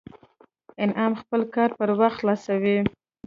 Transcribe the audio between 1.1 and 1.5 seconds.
خپل